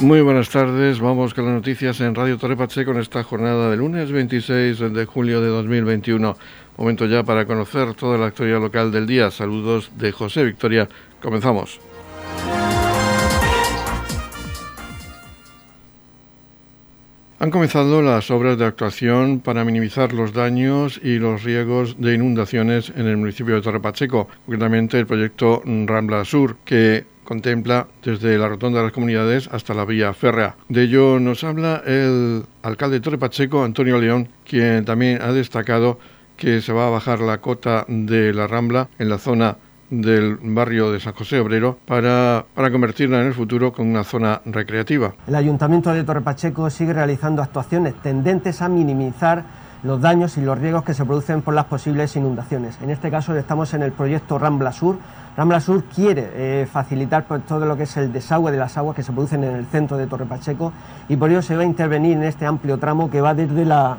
[0.00, 3.80] Muy buenas tardes, vamos con las noticias en Radio Torre Pacheco en esta jornada del
[3.80, 6.36] lunes 26 de julio de 2021.
[6.76, 9.32] Momento ya para conocer toda la actualidad local del día.
[9.32, 10.88] Saludos de José Victoria.
[11.20, 11.80] Comenzamos.
[17.40, 22.92] Han comenzado las obras de actuación para minimizar los daños y los riesgos de inundaciones
[22.94, 28.48] en el municipio de Torre Pacheco, concretamente el proyecto Rambla Sur, que contempla desde la
[28.48, 30.54] rotonda de las comunidades hasta la vía férrea.
[30.70, 35.98] De ello nos habla el alcalde de Torre Pacheco, Antonio León, quien también ha destacado
[36.38, 39.58] que se va a bajar la cota de la Rambla en la zona
[39.90, 44.40] del barrio de San José Obrero para, para convertirla en el futuro con una zona
[44.46, 45.12] recreativa.
[45.26, 49.44] El Ayuntamiento de Torre Pacheco sigue realizando actuaciones tendentes a minimizar
[49.82, 52.78] los daños y los riesgos que se producen por las posibles inundaciones.
[52.82, 54.96] En este caso estamos en el proyecto Rambla Sur,
[55.38, 58.96] Rambla Sur quiere eh, facilitar pues, todo lo que es el desagüe de las aguas
[58.96, 60.72] que se producen en el centro de Torre Pacheco
[61.08, 63.96] y por ello se va a intervenir en este amplio tramo que va desde la,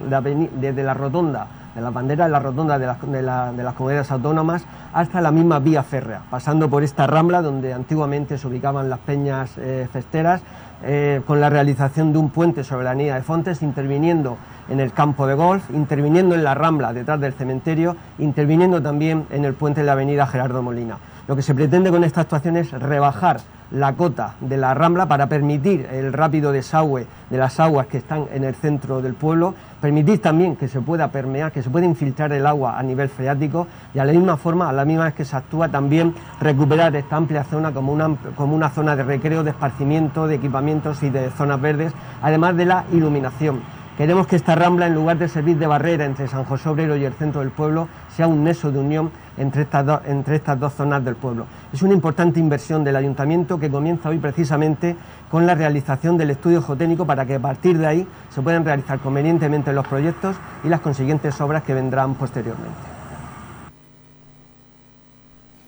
[0.59, 2.85] desde la rotonda, de la bandera de la rotonda de,
[3.23, 8.45] las comunidades autónomas hasta la misma vía férrea, pasando por esta rambla donde antiguamente se
[8.45, 10.41] ubicaban las peñas eh, festeras,
[10.83, 14.35] eh, con la realización de un puente sobre la avenida de Fontes, interviniendo
[14.69, 19.45] en el campo de golf, interviniendo en la rambla detrás del cementerio, interviniendo también en
[19.45, 20.97] el puente de la avenida Gerardo Molina.
[21.29, 25.29] Lo que se pretende con esta actuación es rebajar la cota de la rambla para
[25.29, 30.23] permitir el rápido desagüe de las aguas que están en el centro del pueblo, permitir
[30.23, 33.99] también que se pueda permear, que se pueda infiltrar el agua a nivel freático y
[33.99, 37.43] a la misma forma, a la misma vez que se actúa también recuperar esta amplia
[37.43, 41.61] zona como una, como una zona de recreo, de esparcimiento, de equipamientos y de zonas
[41.61, 43.61] verdes, además de la iluminación.
[43.99, 47.03] Queremos que esta rambla, en lugar de servir de barrera entre San José Obrero y
[47.03, 51.03] el centro del pueblo, sea un nexo de unión entre estas, entre estas dos zonas
[51.03, 51.47] del pueblo.
[51.73, 54.95] Es una importante inversión del ayuntamiento que comienza hoy precisamente
[55.31, 58.99] con la realización del estudio geotécnico para que a partir de ahí se puedan realizar
[58.99, 62.99] convenientemente los proyectos y las consiguientes obras que vendrán posteriormente.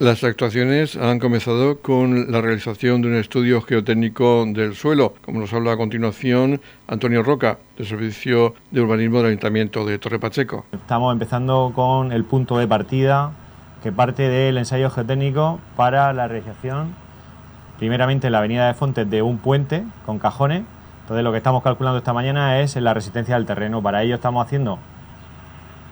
[0.01, 5.53] Las actuaciones han comenzado con la realización de un estudio geotécnico del suelo, como nos
[5.53, 10.65] habla a continuación Antonio Roca, del Servicio de Urbanismo del Ayuntamiento de Torre Pacheco.
[10.71, 13.31] Estamos empezando con el punto de partida
[13.81, 16.93] que parte del ensayo geotécnico para la realización,
[17.79, 20.63] primeramente en la avenida de Fontes, de un puente con cajones.
[21.01, 23.81] Entonces lo que estamos calculando esta mañana es la resistencia del terreno.
[23.81, 24.77] Para ello estamos haciendo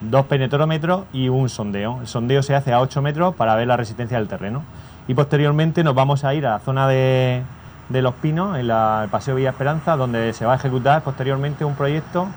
[0.00, 1.98] dos penetrómetros y un sondeo.
[2.00, 4.62] El sondeo se hace a 8 metros para ver la resistencia del terreno.
[5.08, 7.42] Y posteriormente nos vamos a ir a la zona de,
[7.90, 12.28] Los Pinos, en el Paseo Villa Esperanza, donde se va a ejecutar posteriormente un proyecto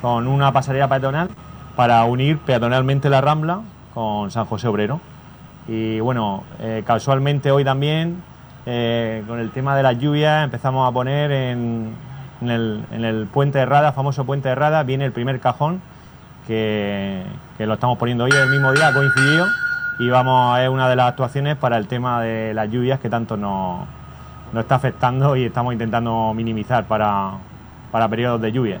[0.00, 1.28] con una pasarela peatonal
[1.74, 3.60] para unir peatonalmente la Rambla
[3.94, 5.00] con San José Obrero.
[5.68, 8.22] Y bueno, eh, casualmente hoy también,
[8.66, 11.92] eh, con el tema de las lluvias, empezamos a poner en,
[12.42, 15.80] el, en el puente de Rada, famoso puente de Rada, viene el primer cajón
[16.46, 17.22] que,
[17.58, 19.46] lo estamos poniendo hoy el mismo día, ha coincidido
[20.00, 23.36] y vamos a una de las actuaciones para el tema de las lluvias que tanto
[23.36, 23.86] nos,
[24.58, 27.32] está afectando y estamos intentando minimizar para,
[27.92, 28.80] para periodos de lluvia.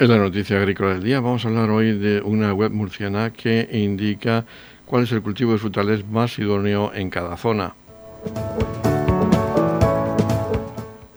[0.00, 3.68] En la noticia agrícola del día vamos a hablar hoy de una web murciana que
[3.72, 4.44] indica
[4.86, 7.74] cuál es el cultivo de frutales más idóneo en cada zona.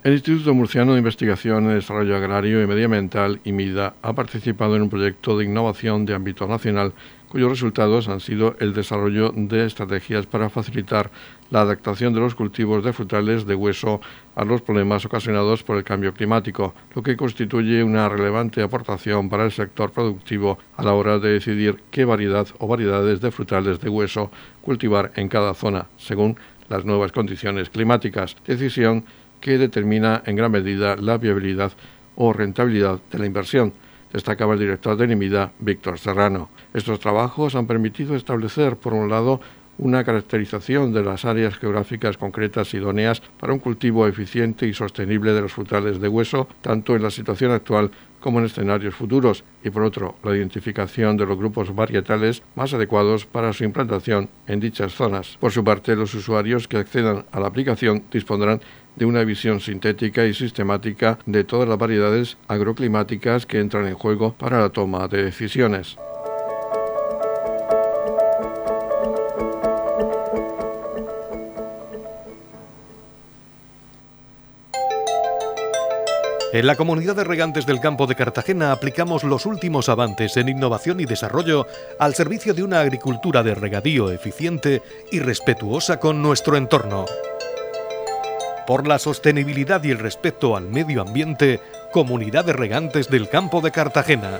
[0.03, 4.89] El Instituto Murciano de Investigación en Desarrollo Agrario y Medioambiental, IMIDA, ha participado en un
[4.89, 6.93] proyecto de innovación de ámbito nacional
[7.31, 11.11] cuyos resultados han sido el desarrollo de estrategias para facilitar
[11.49, 14.01] la adaptación de los cultivos de frutales de hueso
[14.35, 19.45] a los problemas ocasionados por el cambio climático, lo que constituye una relevante aportación para
[19.45, 23.87] el sector productivo a la hora de decidir qué variedad o variedades de frutales de
[23.87, 24.29] hueso
[24.61, 26.35] cultivar en cada zona, según
[26.67, 29.05] las nuevas condiciones climáticas, decisión
[29.39, 31.71] que determina en gran medida la viabilidad
[32.17, 33.71] o rentabilidad de la inversión
[34.13, 36.49] destacaba el director de NIMIDA, Víctor Serrano.
[36.73, 39.41] Estos trabajos han permitido establecer, por un lado,
[39.77, 45.41] una caracterización de las áreas geográficas concretas idóneas para un cultivo eficiente y sostenible de
[45.41, 47.89] los frutales de hueso, tanto en la situación actual
[48.21, 53.25] como en escenarios futuros, y por otro, la identificación de los grupos varietales más adecuados
[53.25, 55.37] para su implantación en dichas zonas.
[55.39, 58.61] Por su parte, los usuarios que accedan a la aplicación dispondrán
[58.95, 64.33] de una visión sintética y sistemática de todas las variedades agroclimáticas que entran en juego
[64.33, 65.97] para la toma de decisiones.
[76.53, 80.99] En la comunidad de regantes del campo de Cartagena aplicamos los últimos avances en innovación
[80.99, 81.65] y desarrollo
[81.97, 84.81] al servicio de una agricultura de regadío eficiente
[85.13, 87.05] y respetuosa con nuestro entorno.
[88.67, 91.61] Por la sostenibilidad y el respeto al medio ambiente,
[91.93, 94.39] Comunidad de Regantes del Campo de Cartagena.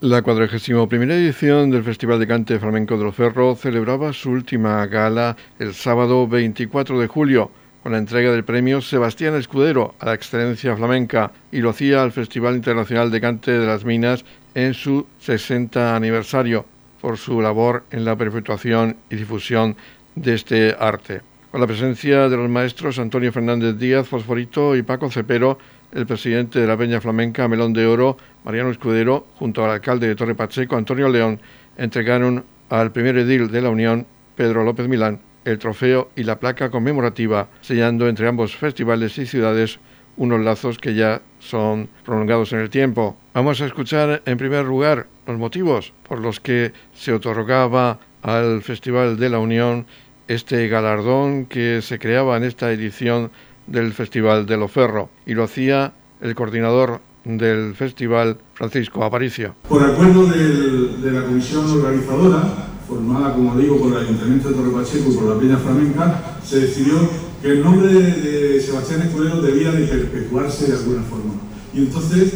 [0.00, 5.34] La 41 edición del Festival de Cante Flamenco de los Ferros celebraba su última gala
[5.58, 10.76] el sábado 24 de julio con la entrega del premio Sebastián Escudero a la excelencia
[10.76, 14.24] flamenca y lo hacía al Festival Internacional de Cante de las Minas
[14.54, 16.64] en su 60 aniversario
[17.00, 19.76] por su labor en la perpetuación y difusión
[20.14, 21.22] de este arte.
[21.50, 25.58] Con la presencia de los maestros Antonio Fernández Díaz, Fosforito y Paco Cepero,
[25.92, 30.14] el presidente de la Peña Flamenca Melón de Oro, Mariano Escudero, junto al alcalde de
[30.14, 31.40] Torre Pacheco, Antonio León,
[31.76, 34.06] entregaron al primer edil de la Unión,
[34.36, 39.78] Pedro López Milán, el trofeo y la placa conmemorativa, sellando entre ambos festivales y ciudades
[40.16, 43.16] unos lazos que ya son prolongados en el tiempo.
[43.34, 49.18] Vamos a escuchar en primer lugar los motivos por los que se otorgaba al Festival
[49.18, 49.86] de la Unión
[50.28, 53.30] este galardón que se creaba en esta edición
[53.66, 59.54] del Festival de Loferro y lo hacía el coordinador del festival, Francisco Aparicio.
[59.68, 65.10] Por acuerdo de la comisión organizadora, formada, como digo, por el Ayuntamiento de Torre Pacheco
[65.10, 67.08] y por la Peña Flamenca, se decidió
[67.40, 71.32] que el nombre de, Sebastián Escudero debía de perpetuarse de alguna forma.
[71.74, 72.34] Y entonces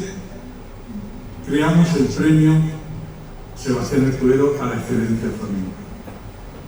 [1.46, 2.54] creamos el premio
[3.54, 5.76] Sebastián Escudero a la excelencia flamenca.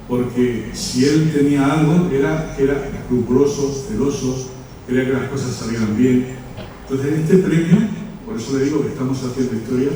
[0.07, 4.51] Porque si él tenía algo, era que era escrupuloso, celoso,
[4.87, 6.37] quería que las cosas salieran bien.
[6.83, 7.77] Entonces este premio,
[8.25, 9.91] por eso le digo que estamos haciendo historia,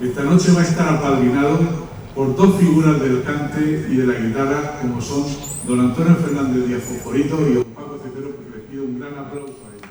[0.00, 1.87] esta noche va a estar apadrinado
[2.18, 5.24] por dos figuras del cante y de la guitarra, como son
[5.68, 9.54] don Antonio Fernández Díaz Fosforito y don Paco Cepero, porque les pido un gran aplauso
[9.62, 9.86] a ellos.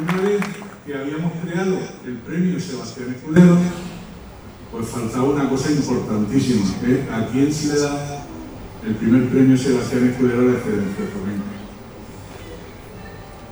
[0.00, 0.40] Una vez
[0.86, 1.76] que habíamos creado
[2.06, 3.58] el premio Sebastián Escudero,
[4.70, 7.08] pues faltaba una cosa importantísima, ¿eh?
[7.10, 8.24] ¿a quién se le da
[8.86, 11.57] el primer premio Sebastián Escudero a la excelencia flamenca?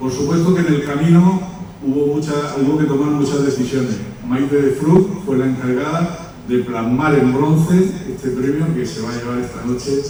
[0.06, 1.40] Por supuesto que en el camino
[1.84, 3.98] hubo, hubo que tomar muchas decisiones.
[4.24, 9.10] Maite de Frug fue la encargada de plasmar en bronce este premio que se va
[9.10, 10.02] a llevar esta noche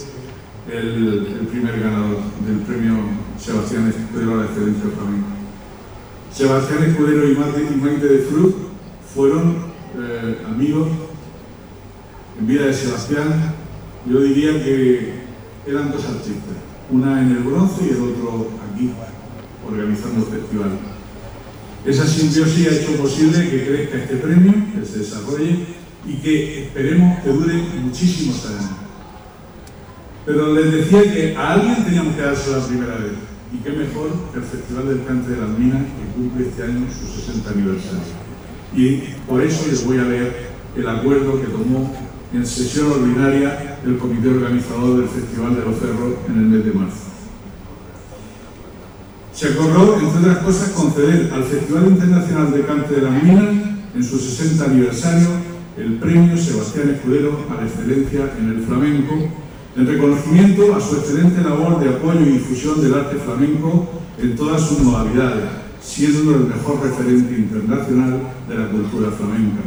[0.71, 2.93] el, primer ganador del premio
[3.39, 5.29] Sebastián Escudero a la excelencia flamenca.
[6.31, 8.53] Sebastián Escudero y Maite, de Frug
[9.15, 9.55] fueron
[9.97, 10.89] eh, amigos
[12.39, 13.55] en vida de Sebastián.
[14.05, 15.13] Yo diría que
[15.65, 16.53] eran dos artistas,
[16.91, 18.91] una en el bronce y el otro aquí
[19.67, 20.69] organizando el festival.
[21.85, 25.59] Esa simbiosis ha hecho posible que crezca este premio, que se desarrolle
[26.05, 28.71] y que esperemos que dure muchísimos años.
[30.25, 33.13] Pero les decía que a alguien teníamos que darse la primera vez.
[33.53, 36.85] Y qué mejor que el Festival del Cante de las Minas, que cumple este año
[36.91, 37.99] su 60 aniversario.
[38.75, 41.95] Y por eso les voy a leer el acuerdo que tomó
[42.33, 46.71] en sesión ordinaria el comité organizador del Festival de los Cerros en el mes de
[46.73, 47.16] marzo.
[49.37, 53.55] Se acordó, entre otras cosas, conceder al Festival Internacional de Cante de las Minas,
[53.93, 55.27] en su 60 aniversario,
[55.77, 59.13] el premio Sebastián Escudero a la excelencia en el flamenco,
[59.75, 63.87] en reconocimiento a su excelente labor de apoyo y difusión del arte flamenco
[64.19, 65.43] en todas sus modalidades,
[65.83, 69.61] siendo el mejor referente internacional de la cultura flamenca.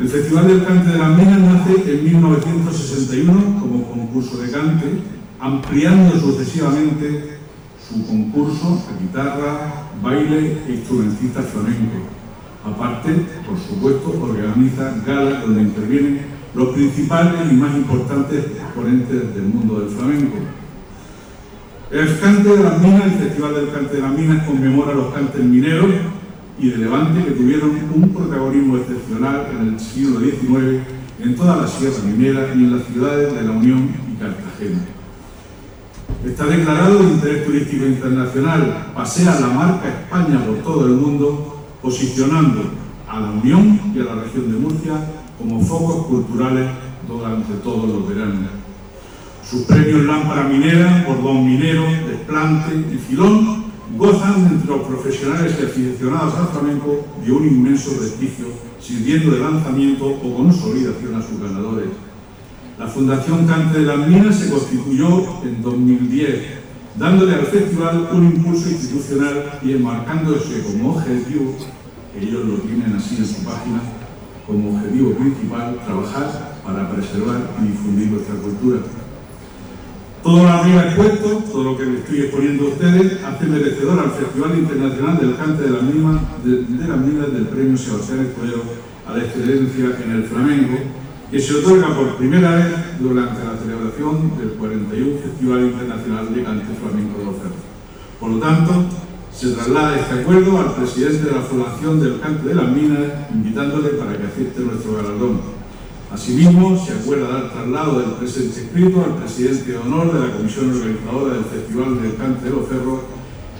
[0.00, 4.86] El Festival del Cante de las Minas nace en 1961 como concurso de cante,
[5.38, 7.37] ampliando sucesivamente
[7.86, 12.08] su concurso de guitarra, baile e instrumentista flamenco.
[12.64, 13.12] Aparte,
[13.46, 16.20] por supuesto, organiza galas donde intervienen
[16.54, 20.36] los principales y más importantes exponentes del mundo del flamenco.
[21.90, 25.42] El Cante de las Minas, el Festival del Cante de las Minas, conmemora los cantes
[25.42, 25.90] mineros
[26.58, 30.82] y de Levante que tuvieron un protagonismo excepcional en el siglo XIX
[31.20, 34.97] en toda la sierra minera y en las ciudades de La Unión y Cartagena.
[36.28, 42.64] Está declarado de interés turístico internacional, pasea la marca España por todo el mundo, posicionando
[43.08, 44.92] a la Unión y a la región de Murcia
[45.38, 46.68] como focos culturales
[47.08, 48.50] durante todos los veranos.
[49.42, 53.64] Sus premios Lámpara Minera, Bordón Minero, Desplante y Filón
[53.96, 60.04] gozan entre los profesionales y aficionados al flamenco de un inmenso prestigio, sirviendo de lanzamiento
[60.06, 61.88] o consolidación a sus ganadores.
[62.78, 66.42] La Fundación Cante de las Minas se constituyó en 2010,
[66.96, 71.56] dándole al festival un impulso institucional y enmarcándose como objetivo,
[72.20, 73.80] ellos lo tienen así en su página,
[74.46, 78.78] como objetivo principal trabajar para preservar y difundir nuestra cultura.
[80.22, 84.12] Todo lo arriba expuesto, todo lo que le estoy exponiendo a ustedes, hace merecedor al
[84.12, 88.62] Festival Internacional del Cante de las Minas, de, las Minas del Premio Sebastián Escudero
[89.04, 90.78] a la excelencia en el flamenco,
[91.30, 96.74] que se otorga por primera vez durante la celebración del 41 Festival Internacional de Cante
[96.80, 97.34] Flamenco de los
[98.18, 98.86] Por lo tanto,
[99.30, 103.90] se traslada este acuerdo al presidente de la Fundación del Cante de las Minas, invitándole
[103.90, 105.40] para que acepte nuestro galardón.
[106.10, 110.70] Asimismo, se acuerda dar traslado del presente escrito al presidente de honor de la comisión
[110.72, 113.00] organizadora del Festival del Cante de los Cerros,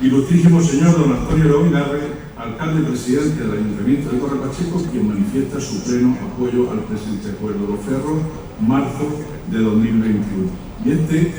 [0.01, 6.17] ilustrísimo señor don Antonio Lovinarre, alcalde presidente del Ayuntamiento de Correpacheco, quien manifiesta su pleno
[6.33, 8.23] apoyo al presente acuerdo de los Ferros,
[8.61, 9.07] marzo
[9.51, 10.51] de 2021.
[10.85, 11.33] Y este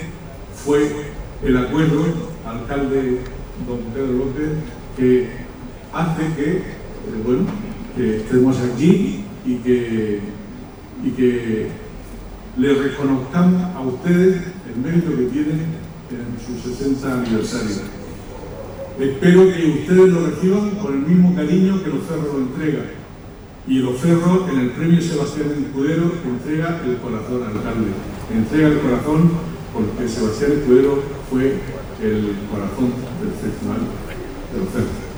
[0.53, 1.11] fue
[1.43, 2.03] el acuerdo,
[2.45, 3.21] alcalde
[3.67, 4.49] don Pedro López,
[4.97, 5.29] que
[5.93, 6.63] hace que, eh,
[7.25, 7.45] bueno,
[7.95, 10.19] que estemos aquí y que
[11.03, 11.67] y que
[12.57, 15.65] le reconozcamos a ustedes el mérito que tienen
[16.11, 17.98] en su 60 aniversario.
[18.99, 22.87] Espero que ustedes lo reciban con el mismo cariño que los Ferros lo entregan.
[23.65, 27.91] Y los Ferros, en el premio Sebastián Escudero, entrega el corazón al alcalde.
[28.35, 29.31] Entrega el corazón
[29.71, 31.53] porque Sebastián Escudero fue
[32.03, 32.91] el corazón
[33.21, 33.79] del festival
[34.51, 35.09] de los Ferros.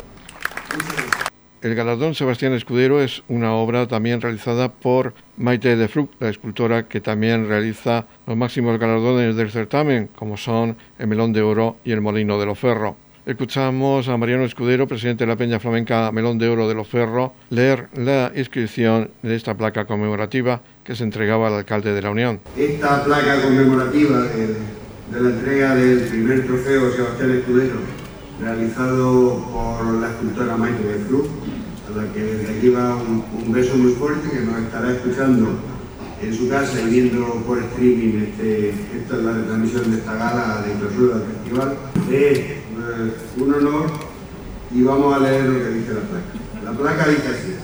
[1.64, 6.88] El galardón Sebastián Escudero es una obra también realizada por Maite de Fruc, la escultora
[6.88, 11.94] que también realiza los máximos galardones del certamen, como son el Melón de Oro y
[11.94, 12.96] el Molino de los Ferro.
[13.24, 17.34] Escuchamos a Mariano Escudero, presidente de la Peña Flamenca Melón de Oro de los Ferro,
[17.52, 22.40] leer la inscripción de esta placa conmemorativa que se entregaba al alcalde de la Unión.
[22.58, 24.56] Esta placa conmemorativa de,
[25.12, 27.76] la entrega del primer trofeo Sebastián Escudero,
[28.42, 31.28] realizado por la escultora Maite de Fruc,
[31.94, 35.60] a la que desde aquí va un, beso muy fuerte, que nos estará escuchando
[36.24, 40.64] en su casa y viendo por streaming este, esta es la retransmisión de esta gala
[40.66, 41.78] de clausura del festival.
[42.10, 43.86] Es eh, un honor
[44.74, 46.64] y vamos a leer lo que dice la placa.
[46.64, 47.56] La placa dice así,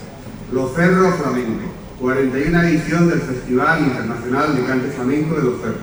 [0.51, 5.77] Los Ferros Flamenco, 41 edición del Festival Internacional de Cante Flamenco de los Ferros.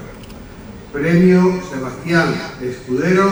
[0.93, 3.31] Premio Sebastián Escudero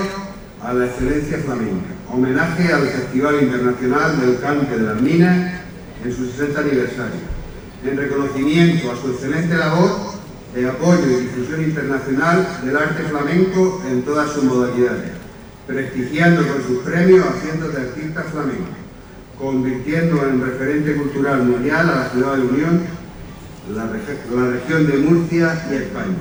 [0.62, 1.90] a la excelencia flamenca.
[2.10, 5.52] Homenaje al Festival Internacional del Cante de las Minas
[6.04, 7.32] en su 60 aniversario.
[7.84, 10.12] En reconocimiento a su excelente labor
[10.54, 15.12] de apoyo y difusión internacional del arte flamenco en todas sus modalidades,
[15.66, 18.76] prestigiando con sus premios a cientos de artistas flamencos,
[19.38, 22.80] convirtiendo en referente cultural mundial a la ciudad de Unión,
[23.74, 26.16] la, la región de Murcia y España.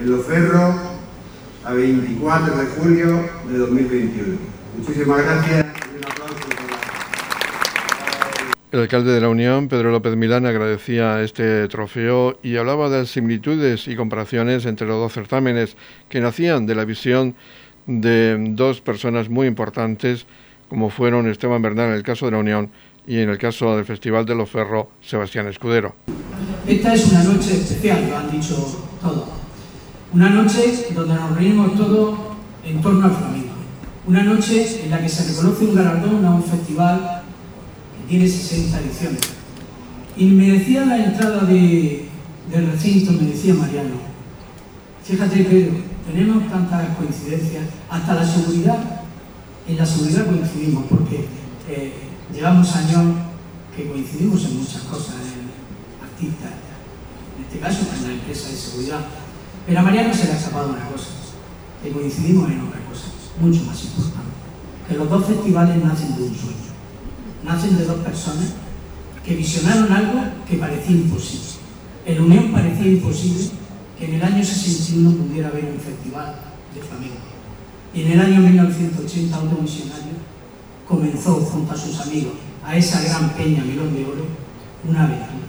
[0.00, 0.74] En Los Ferros,
[1.64, 4.38] a 24 de julio de 2021.
[4.78, 5.66] Muchísimas gracias.
[8.72, 13.10] El alcalde de la Unión, Pedro López Milán, agradecía este trofeo y hablaba de las
[13.10, 15.76] similitudes y comparaciones entre los dos certámenes
[16.08, 17.36] que nacían de la visión
[17.86, 20.26] de dos personas muy importantes,
[20.68, 22.70] como fueron Esteban Bernal en el caso de la Unión
[23.06, 25.94] y en el caso del Festival de los Ferros, Sebastián Escudero.
[26.66, 28.56] Esta es una noche especial, lo han dicho
[29.00, 29.46] todos
[30.16, 32.18] una noche donde nos reunimos todos
[32.64, 33.54] en torno al flamenco.
[34.06, 37.22] Una noche en la que se reconoce un galardón a un festival
[37.96, 39.20] que tiene 60 ediciones.
[40.16, 42.08] Y me decía la entrada de,
[42.50, 43.96] del recinto, me decía Mariano,
[45.04, 45.74] fíjate Pedro,
[46.06, 48.78] tenemos tantas coincidencias, hasta la seguridad,
[49.66, 51.26] en la seguridad coincidimos, porque
[51.68, 51.92] eh,
[52.32, 53.16] llevamos años
[53.74, 56.52] que coincidimos en muchas cosas, en artistas,
[57.36, 59.00] en este caso en la empresa de seguridad,
[59.66, 61.08] pero a Mariano se le ha escapado una cosa,
[61.82, 63.06] que coincidimos en otra cosa,
[63.40, 64.36] mucho más importante.
[64.88, 66.56] Que los dos festivales nacen de un sueño.
[67.44, 68.54] Nacen de dos personas
[69.24, 71.46] que visionaron algo que parecía imposible.
[72.06, 73.50] En Unión parecía imposible
[73.98, 76.34] que en el año 61 pudiera haber un festival
[76.74, 77.16] de flamenco.
[77.94, 80.12] Y en el año 1980 otro visionario
[80.86, 82.34] comenzó junto a sus amigos
[82.64, 84.26] a esa gran peña Melón de Oro
[84.86, 85.46] una aventura.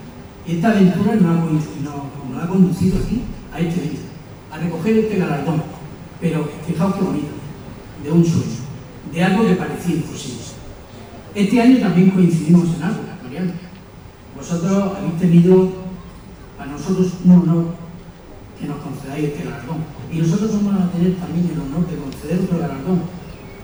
[0.48, 1.34] Y esta aventura nos ha,
[1.84, 3.24] no, ha conducido aquí
[3.54, 4.00] a este día
[4.51, 5.62] a recoger este galardón.
[6.22, 7.27] Pero fijaos qué bonito,
[8.04, 8.46] de un sueño,
[9.13, 10.38] de algo que parecía imposible.
[11.36, 13.51] Este año también coincidimos en algo, Mariano.
[14.36, 15.70] Vosotros habéis tenido
[16.58, 17.87] a nosotros un honor
[18.60, 19.86] que nos concedáis este galardón.
[20.12, 23.02] Y nosotros vamos a tener también el honor de conceder otro galardón.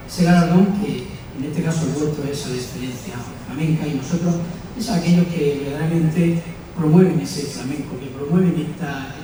[0.07, 3.13] Ese galardón que en este caso el vuestro es a la excelencia
[3.47, 4.35] flamenca y nosotros
[4.77, 6.43] es a aquellos que verdaderamente
[6.77, 9.15] promueven ese flamenco, que promueven esta,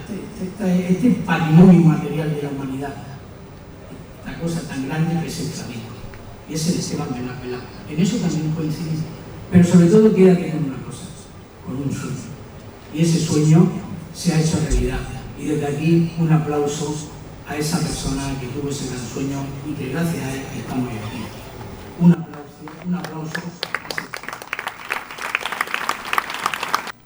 [0.41, 2.93] este, este, patrimonio material de la humanidad,
[4.19, 5.89] esta cosa tan grande que es el flamenco.
[6.49, 7.59] Y ese de Esteban Benapelá.
[7.89, 9.03] En eso también coincidimos.
[9.51, 11.05] Pero sobre todo queda con una cosa,
[11.65, 12.15] con un sueño.
[12.93, 13.69] Y ese sueño
[14.13, 15.18] se ha hecho realidad.
[15.39, 17.09] Y desde aquí un aplauso
[17.47, 21.23] a esa persona que tuvo ese gran sueño y que gracias a él estamos aquí.
[21.99, 23.41] Un aplauso, un aplauso.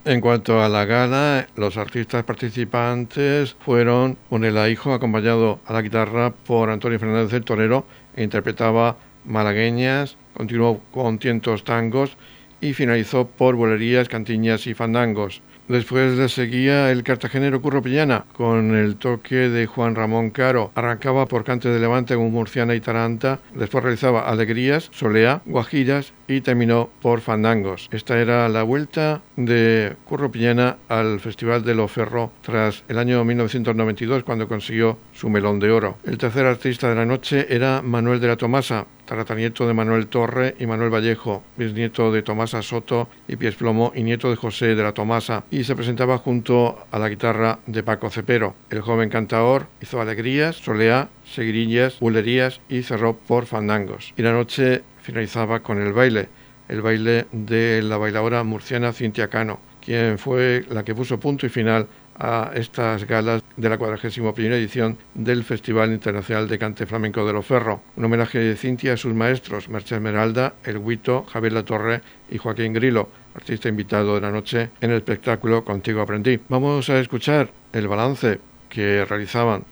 [0.05, 6.33] En cuanto a la gala, los artistas participantes fueron Monela Hijo, acompañado a la guitarra
[6.33, 7.85] por Antonio Fernández del Torero,
[8.15, 12.17] e interpretaba malagueñas, continuó con tientos tangos
[12.59, 15.41] y finalizó por bolerías, cantiñas y fandangos.
[15.67, 20.72] Después le seguía el cartagenero Curro Pillana con el toque de Juan Ramón Caro.
[20.75, 23.39] Arrancaba por Cante de Levante con Murciana y Taranta.
[23.55, 27.88] Después realizaba Alegrías, Solea, Guajiras y terminó por Fandangos.
[27.91, 33.24] Esta era la vuelta de Curro Pillana al Festival de Lo Ferro tras el año
[33.24, 35.98] 1992 cuando consiguió su melón de oro.
[36.03, 40.55] El tercer artista de la noche era Manuel de la Tomasa, taratanieto de Manuel Torre
[40.60, 44.83] y Manuel Vallejo, bisnieto de Tomasa Soto y Pies Plomo y nieto de José de
[44.83, 48.55] la Tomasa, y se presentaba junto a la guitarra de Paco Cepero.
[48.69, 54.13] El joven cantador hizo alegrías, solea, seguirillas, bulerías y cerró por fandangos.
[54.17, 56.29] Y la noche finalizaba con el baile,
[56.69, 61.50] el baile de la bailadora murciana Cintia Cano, quien fue la que puso punto y
[61.50, 61.88] final
[62.20, 67.82] a estas galas de la 41 edición del Festival Internacional de Cante Flamenco de Loferro.
[67.96, 72.38] Un homenaje de Cintia a sus maestros, Mercedes Esmeralda, El Huito, Javier La Torre y
[72.38, 76.39] Joaquín Grilo, artista invitado de la noche en el espectáculo Contigo Aprendí.
[76.50, 78.39] Vamos a escuchar el balance
[78.70, 79.63] que realizaban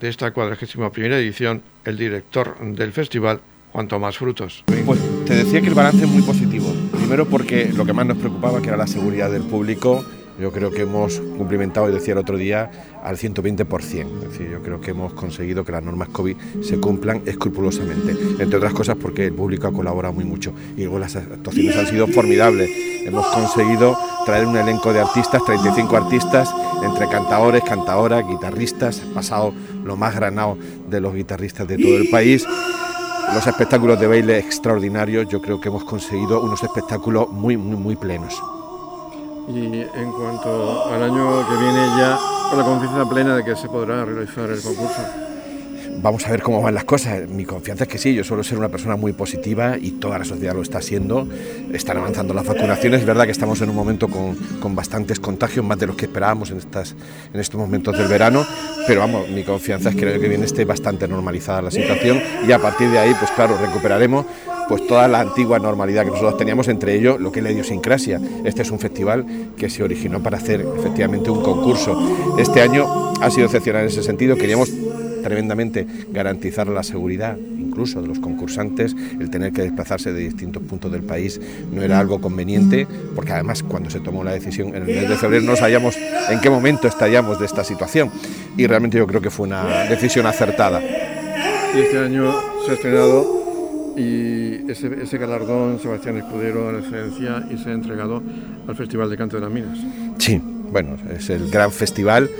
[0.00, 3.40] de esta 41 edición el director del festival,
[3.72, 4.64] Juan Tomás Frutos.
[4.84, 6.74] Pues te decía que el balance es muy positivo.
[6.92, 10.04] Primero porque lo que más nos preocupaba que era la seguridad del público
[10.40, 12.70] yo creo que hemos cumplimentado, y decía el otro día,
[13.02, 14.22] al 120%.
[14.22, 18.56] Es decir, yo creo que hemos conseguido que las normas COVID se cumplan escrupulosamente, entre
[18.56, 22.06] otras cosas porque el público ha colaborado muy mucho y luego las actuaciones han sido
[22.08, 22.70] formidables.
[23.06, 26.50] Hemos conseguido traer un elenco de artistas, 35 artistas,
[26.82, 29.52] entre cantadores, cantadoras, guitarristas, pasado
[29.84, 30.56] lo más granado
[30.88, 32.46] de los guitarristas de todo el país
[33.34, 37.94] los espectáculos de baile extraordinarios, yo creo que hemos conseguido unos espectáculos muy, muy, muy
[37.94, 38.42] plenos
[39.56, 43.68] y en cuanto al año que viene ya con la confianza plena de que se
[43.68, 45.02] podrá realizar el concurso.
[46.02, 47.28] Vamos a ver cómo van las cosas.
[47.28, 50.24] Mi confianza es que sí, yo suelo ser una persona muy positiva y toda la
[50.24, 51.28] sociedad lo está siendo.
[51.74, 53.00] Están avanzando las vacunaciones.
[53.00, 56.06] Es verdad que estamos en un momento con, con bastantes contagios, más de los que
[56.06, 56.94] esperábamos en, estas,
[57.34, 58.46] en estos momentos del verano.
[58.86, 62.22] Pero vamos, mi confianza es que el año que viene esté bastante normalizada la situación
[62.48, 64.24] y a partir de ahí, pues claro, recuperaremos
[64.70, 68.20] pues toda la antigua normalidad que nosotros teníamos, entre ellos lo que es la idiosincrasia.
[68.44, 72.36] Este es un festival que se originó para hacer efectivamente un concurso.
[72.38, 72.86] Este año
[73.20, 74.70] ha sido excepcional en ese sentido, queríamos
[75.24, 80.92] tremendamente garantizar la seguridad incluso de los concursantes, el tener que desplazarse de distintos puntos
[80.92, 81.40] del país
[81.72, 85.16] no era algo conveniente, porque además cuando se tomó la decisión en el mes de
[85.16, 85.96] febrero no sabíamos
[86.28, 88.08] en qué momento estaríamos de esta situación
[88.56, 90.80] y realmente yo creo que fue una decisión acertada.
[91.74, 92.32] Y este año
[92.64, 93.39] se ha estrenado
[94.00, 98.22] y ese, galardón Sebastián Escudero a la excelencia y se ha entregado
[98.66, 99.78] al Festival de Canto de las Minas.
[100.18, 100.40] Sí,
[100.72, 102.30] bueno, es el gran festival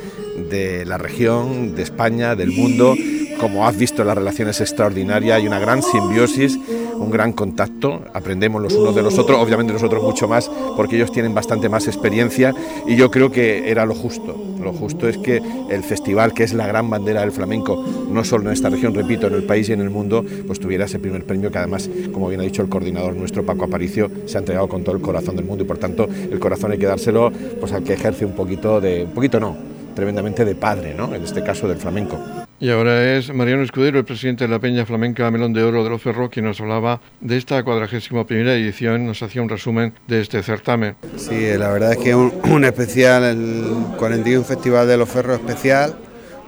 [0.50, 2.96] de la región, de España, del mundo.
[3.38, 6.58] Como has visto, las relaciones extraordinarias, hay una gran simbiosis
[7.00, 11.10] un gran contacto, aprendemos los unos de los otros, obviamente nosotros mucho más, porque ellos
[11.10, 12.54] tienen bastante más experiencia
[12.86, 14.36] y yo creo que era lo justo.
[14.62, 18.48] Lo justo es que el festival, que es la gran bandera del flamenco, no solo
[18.48, 21.24] en esta región, repito, en el país y en el mundo, pues tuviera ese primer
[21.24, 24.68] premio que además, como bien ha dicho el coordinador nuestro Paco Aparicio, se ha entregado
[24.68, 27.72] con todo el corazón del mundo y por tanto el corazón hay que dárselo pues
[27.72, 29.56] al que ejerce un poquito de, un poquito no,
[29.94, 31.14] tremendamente de padre, ¿no?
[31.14, 32.39] en este caso del flamenco.
[32.62, 35.88] Y ahora es Mariano Escudero, el presidente de la Peña Flamenca Melón de Oro de
[35.88, 40.20] los Ferro, quien nos hablaba de esta cuadragésima primera edición, nos hacía un resumen de
[40.20, 40.94] este certamen.
[41.16, 45.96] Sí, la verdad es que un, un especial, el 41 Festival de los Ferros especial,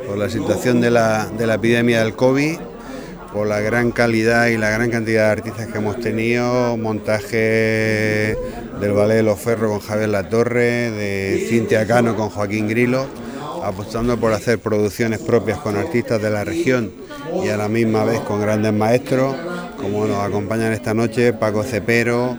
[0.06, 2.58] por la situación de la, de la epidemia del COVID,
[3.32, 8.36] por la gran calidad y la gran cantidad de artistas que hemos tenido, montaje
[8.82, 13.06] del Ballet de los Ferros con Javier Latorre, de Cintia Cano con Joaquín Grilo
[13.62, 16.92] apostando por hacer producciones propias con artistas de la región
[17.42, 19.34] y a la misma vez con grandes maestros,
[19.80, 22.38] como nos acompañan esta noche Paco Cepero,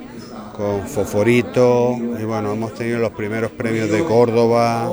[0.55, 4.91] con Foforito, y bueno, hemos tenido los primeros premios de Córdoba,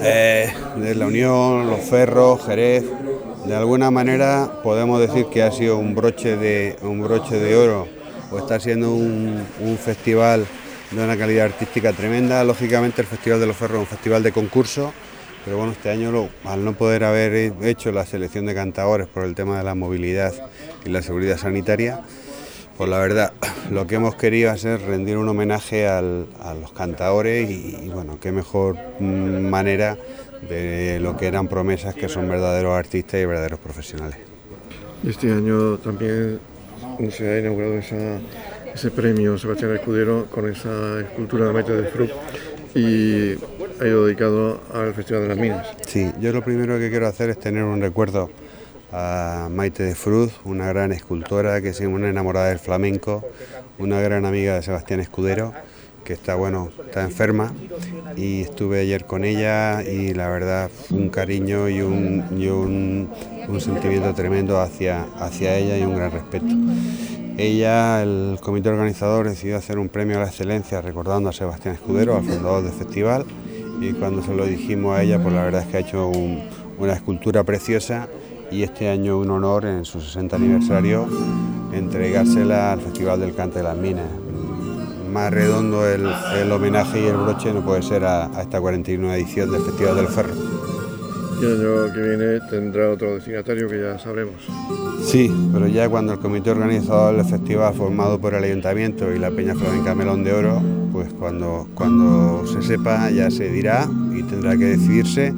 [0.00, 2.84] eh, de la Unión, los Ferros, Jerez,
[3.44, 7.86] de alguna manera podemos decir que ha sido un broche de, un broche de oro
[8.30, 9.44] o está siendo un,
[9.82, 10.46] festival
[10.90, 12.42] de una calidad artística tremenda.
[12.44, 14.92] Lógicamente el Festival de los Ferros es un festival de concurso,
[15.44, 19.34] pero bueno, este año al no poder haber hecho la selección de cantadores por el
[19.34, 20.34] tema de la movilidad
[20.84, 22.00] y la seguridad sanitaria,
[22.76, 23.32] pues la verdad,
[23.70, 28.76] lo que hemos querido hacer rendir un homenaje a los cantadores y, bueno, qué mejor
[29.00, 29.96] manera
[30.48, 34.18] de lo que eran promesas que son verdaderos artistas y verdaderos profesionales.
[35.06, 36.40] Este año también
[37.10, 37.80] se ha inaugurado
[38.74, 42.08] ese premio Sebastián Escudero con esa escultura de Maite de Fru
[42.74, 43.32] y
[43.82, 45.66] ha ido dedicado al Festival de las Minas.
[45.86, 48.30] Sí, yo lo primero que quiero hacer es tener un recuerdo
[48.92, 53.24] a Maite de Fruz, una gran escultora que es una enamorada del flamenco,
[53.78, 55.52] una gran amiga de Sebastián Escudero,
[56.04, 57.52] que está bueno, está enferma
[58.16, 63.08] y estuve ayer con ella y la verdad un cariño y un,
[63.48, 66.46] un, sentimiento tremendo hacia, hacia ella y un gran respeto.
[67.40, 72.14] Ella, el comité organizador, decidió hacer un premio a la excelencia recordando a Sebastián Escudero,
[72.14, 73.24] al fundador del festival,
[73.80, 76.12] y cuando se lo dijimos a ella, pues la verdad es que ha hecho
[76.78, 78.08] una escultura preciosa
[78.50, 81.08] y este año un honor en su 60 aniversario
[81.72, 84.10] entregársela al Festival del Cante de las Minas.
[85.10, 86.06] Más redondo el,
[86.52, 90.59] homenaje y el broche no puede ser a, esta 41 edición del Festival del Ferro.
[91.40, 94.34] Y el año que viene tendrá otro destinatario que ya sabremos.
[95.02, 99.30] Sí, pero ya cuando el comité organizador del festival formado por el Ayuntamiento y la
[99.30, 100.60] Peña Flamenca Melón de Oro,
[100.92, 105.32] pues cuando, cuando se sepa ya se dirá y tendrá que decidirse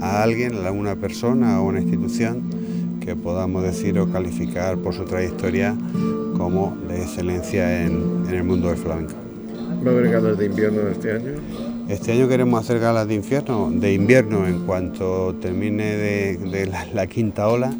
[0.00, 2.42] a alguien, a una persona o una institución
[3.00, 5.74] que podamos decir o calificar por su trayectoria
[6.36, 9.14] como de excelencia en, el mundo del flamenco.
[9.84, 11.32] ¿Va a haber galas de invierno este año?
[11.90, 17.48] Este año queremos hacer galas de invierno, de invierno en cuanto termine de, la, quinta
[17.48, 17.74] ola.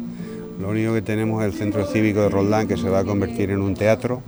[0.59, 3.51] Lo único que tenemos es el Centro Cívico de Roldán que se va a convertir
[3.51, 4.21] en un teatro.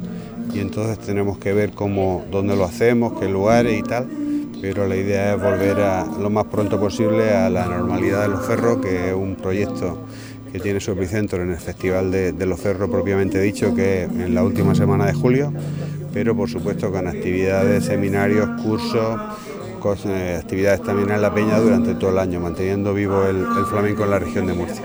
[0.53, 4.07] Y entonces tenemos que ver cómo, dónde lo hacemos, qué lugares y tal.
[4.61, 5.75] Pero la idea es volver
[6.17, 9.97] lo más pronto posible a la normalidad de los ferros, que es un proyecto
[10.53, 14.33] que tiene su epicentro en el Festival de, los Ferros propiamente dicho, que es en
[14.33, 15.51] la última semana de julio,
[16.13, 19.19] pero por supuesto con actividades, seminarios, cursos,
[19.91, 24.19] actividades también en La Peña durante todo el año, manteniendo vivo el, flamenco en la
[24.19, 24.83] región de Murcia.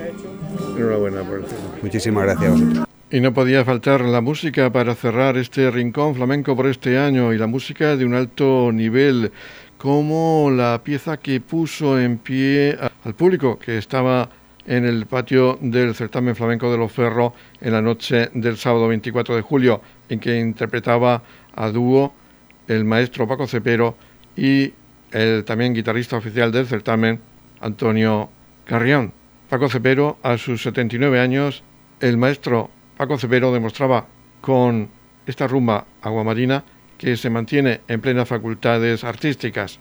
[0.76, 1.44] Enhorabuena por el
[1.82, 2.86] Muchísimas gracias a vosotros.
[3.10, 7.38] Y no podía faltar la música para cerrar este rincón flamenco por este año y
[7.38, 9.32] la música de un alto nivel
[9.78, 14.28] como la pieza que puso en pie al público que estaba
[14.66, 19.36] en el patio del certamen flamenco de los Ferros en la noche del sábado 24
[19.36, 21.22] de julio, en que interpretaba
[21.54, 22.12] a dúo
[22.66, 23.96] el maestro Paco Cepero
[24.36, 24.72] y
[25.12, 27.20] el también guitarrista oficial del certamen,
[27.60, 28.30] Antonio
[28.64, 29.12] Carrión.
[29.48, 31.62] Paco Cepero, a sus 79 años,
[32.00, 34.06] el maestro Paco Cepero demostraba
[34.40, 34.88] con
[35.26, 36.64] esta rumba aguamarina
[36.98, 39.78] que se mantiene en plenas facultades artísticas.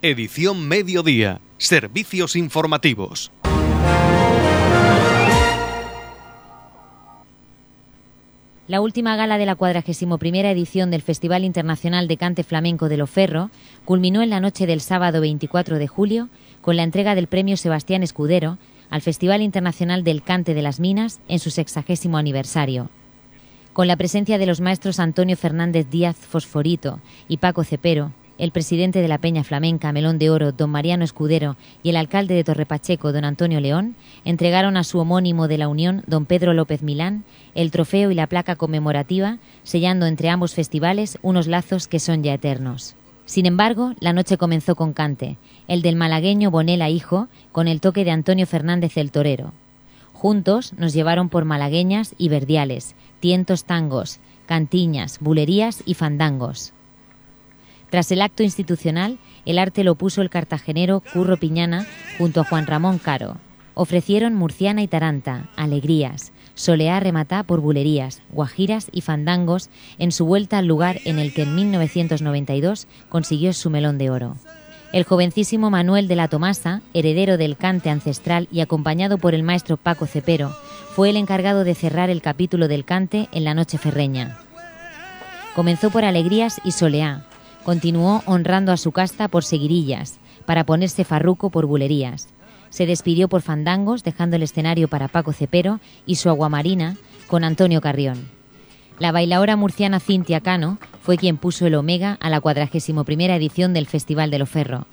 [0.00, 1.40] Edición Mediodía.
[1.56, 3.32] Servicios informativos.
[8.68, 10.18] La última gala de la 41
[10.50, 13.50] edición del Festival Internacional de Cante Flamenco de Loferro
[13.84, 16.28] culminó en la noche del sábado 24 de julio
[16.60, 18.56] con la entrega del premio Sebastián Escudero
[18.90, 22.88] al Festival Internacional del Cante de las Minas en su sexagésimo aniversario.
[23.72, 29.02] Con la presencia de los maestros Antonio Fernández Díaz Fosforito y Paco Cepero, el presidente
[29.02, 33.12] de la Peña Flamenca Melón de Oro, don Mariano Escudero, y el alcalde de Torrepacheco,
[33.12, 37.24] don Antonio León, entregaron a su homónimo de la Unión, don Pedro López Milán,
[37.54, 42.34] el trofeo y la placa conmemorativa, sellando entre ambos festivales unos lazos que son ya
[42.34, 42.94] eternos.
[43.26, 48.04] Sin embargo, la noche comenzó con cante, el del malagueño Bonela Hijo, con el toque
[48.04, 49.52] de Antonio Fernández el Torero.
[50.14, 56.72] Juntos nos llevaron por malagueñas y verdiales, tientos tangos, cantiñas, bulerías y fandangos.
[57.90, 61.86] Tras el acto institucional, el arte lo puso el cartagenero Curro Piñana
[62.18, 63.36] junto a Juan Ramón Caro.
[63.74, 69.70] Ofrecieron Murciana y Taranta, Alegrías, Soleá rematá por bulerías, guajiras y fandangos
[70.00, 74.36] en su vuelta al lugar en el que en 1992 consiguió su melón de oro.
[74.92, 79.76] El jovencísimo Manuel de la Tomasa, heredero del cante ancestral y acompañado por el maestro
[79.76, 80.50] Paco Cepero,
[80.96, 84.40] fue el encargado de cerrar el capítulo del cante en la noche ferreña.
[85.54, 87.24] Comenzó por Alegrías y Soleá,
[87.68, 92.28] Continuó honrando a su casta por seguirillas, para ponerse farruco por bulerías.
[92.70, 97.82] Se despidió por fandangos, dejando el escenario para Paco Cepero y su aguamarina con Antonio
[97.82, 98.26] Carrión.
[98.98, 103.04] La bailaora murciana Cintia Cano fue quien puso el omega a la 41
[103.34, 104.86] edición del Festival de Loferro.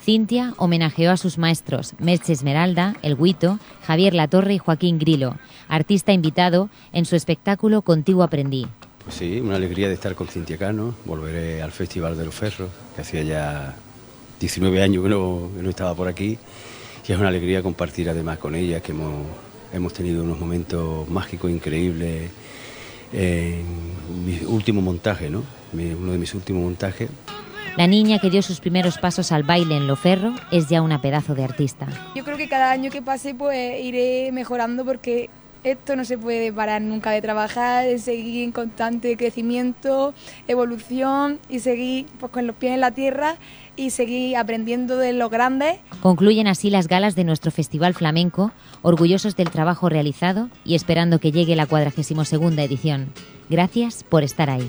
[0.00, 5.36] Cintia homenajeó a sus maestros Merche Esmeralda, El Guito, Javier Latorre y Joaquín Grilo,
[5.68, 8.66] artista invitado en su espectáculo Contigo Aprendí.
[9.08, 10.94] Sí, una alegría de estar con Cintia Cano.
[11.04, 13.74] Volveré al Festival de los Ferros, que hacía ya
[14.40, 16.38] 19 años que no, estaba por aquí.
[17.06, 22.30] Y es una alegría compartir además con ella, que hemos, tenido unos momentos mágicos, increíbles
[23.12, 23.64] en
[24.24, 25.44] mi último montaje, ¿no?
[25.72, 27.10] uno de mis últimos montajes.
[27.76, 31.34] La niña que dio sus primeros pasos al baile en Loferro es ya una pedazo
[31.34, 31.88] de artista.
[32.14, 35.28] Yo creo que cada año que pase pues iré mejorando porque
[35.64, 40.14] esto no se puede parar nunca de trabajar, de seguir en constante crecimiento,
[40.46, 43.36] evolución y seguir pues, con los pies en la tierra
[43.76, 45.78] y seguir aprendiendo de los grandes.
[46.00, 51.32] Concluyen así las galas de nuestro Festival Flamenco, orgullosos del trabajo realizado y esperando que
[51.32, 53.12] llegue la 42 edición.
[53.48, 54.68] Gracias por estar ahí.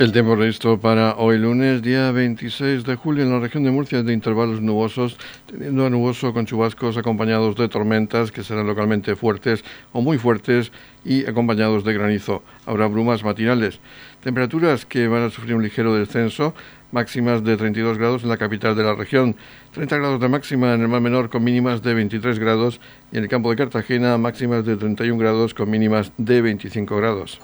[0.00, 4.02] El tiempo previsto para hoy lunes, día 26 de julio, en la región de Murcia
[4.02, 9.62] de intervalos nubosos, teniendo a nuboso con chubascos acompañados de tormentas que serán localmente fuertes
[9.92, 10.72] o muy fuertes
[11.04, 12.42] y acompañados de granizo.
[12.64, 13.78] Habrá brumas matinales.
[14.22, 16.54] Temperaturas que van a sufrir un ligero descenso,
[16.92, 19.36] máximas de 32 grados en la capital de la región,
[19.74, 22.80] 30 grados de máxima en el mar menor con mínimas de 23 grados
[23.12, 27.38] y en el campo de Cartagena máximas de 31 grados con mínimas de 25 grados.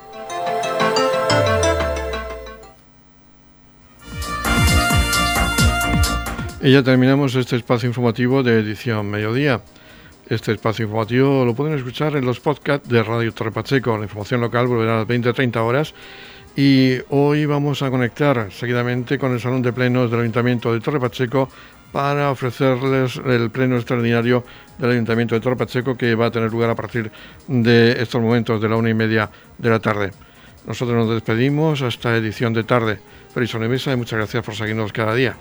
[6.67, 9.61] Y ya terminamos este espacio informativo de edición mediodía.
[10.29, 13.97] Este espacio informativo lo pueden escuchar en los podcasts de Radio Torre Pacheco.
[13.97, 15.95] La información local volverá a las 20-30 horas.
[16.57, 20.99] Y hoy vamos a conectar seguidamente con el Salón de Plenos del Ayuntamiento de Torre
[20.99, 21.49] Pacheco
[21.93, 24.43] para ofrecerles el pleno extraordinario
[24.77, 27.13] del Ayuntamiento de Torre Pacheco que va a tener lugar a partir
[27.47, 30.11] de estos momentos de la una y media de la tarde.
[30.67, 32.99] Nosotros nos despedimos hasta edición de tarde.
[33.33, 35.37] Feliz mesa y muchas gracias por seguirnos cada día.